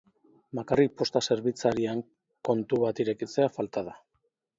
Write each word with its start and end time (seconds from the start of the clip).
Bakarrik 0.59 0.93
posta-zerbitzarian 1.01 2.01
kontu 2.49 2.79
bat 2.85 3.03
irekitzea 3.05 3.51
falta 3.59 3.85
da. 3.91 3.95